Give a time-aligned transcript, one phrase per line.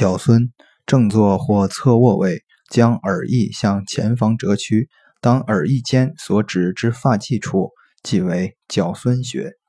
[0.00, 0.50] 角孙
[0.86, 4.88] 正坐或侧卧位，将耳翼向前方折曲，
[5.20, 9.59] 当耳翼间所指之发际处，即为角孙穴。